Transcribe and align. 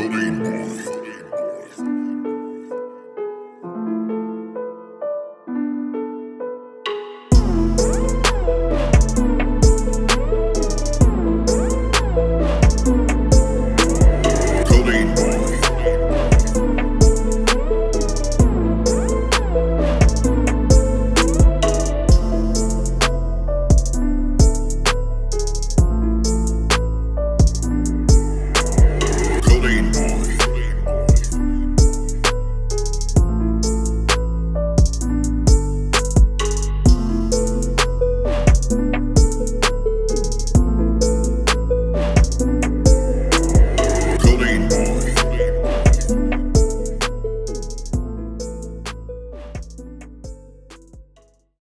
Cocaine 0.00 0.42
Boy. 0.42 0.99